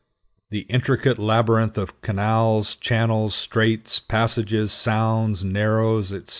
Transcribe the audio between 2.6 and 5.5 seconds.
channels, straits, passages, sounds,